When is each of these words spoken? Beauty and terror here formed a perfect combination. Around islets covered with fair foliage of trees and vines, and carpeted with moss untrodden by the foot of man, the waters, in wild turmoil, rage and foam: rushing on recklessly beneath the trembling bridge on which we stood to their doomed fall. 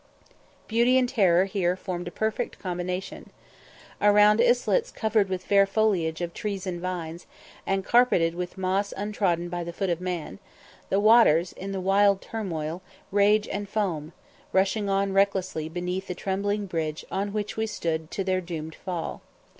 Beauty 0.67 0.97
and 0.97 1.07
terror 1.07 1.45
here 1.45 1.75
formed 1.75 2.07
a 2.07 2.11
perfect 2.11 2.57
combination. 2.57 3.29
Around 4.01 4.41
islets 4.41 4.89
covered 4.89 5.29
with 5.29 5.43
fair 5.43 5.67
foliage 5.67 6.21
of 6.21 6.33
trees 6.33 6.65
and 6.65 6.81
vines, 6.81 7.27
and 7.67 7.85
carpeted 7.85 8.33
with 8.33 8.57
moss 8.57 8.95
untrodden 8.97 9.47
by 9.47 9.63
the 9.63 9.71
foot 9.71 9.91
of 9.91 10.01
man, 10.01 10.39
the 10.89 10.99
waters, 10.99 11.53
in 11.53 11.83
wild 11.83 12.19
turmoil, 12.19 12.81
rage 13.11 13.47
and 13.47 13.69
foam: 13.69 14.11
rushing 14.53 14.89
on 14.89 15.13
recklessly 15.13 15.69
beneath 15.69 16.07
the 16.07 16.15
trembling 16.15 16.65
bridge 16.65 17.05
on 17.11 17.31
which 17.31 17.55
we 17.55 17.67
stood 17.67 18.09
to 18.09 18.23
their 18.23 18.41
doomed 18.41 18.73
fall. 18.73 19.21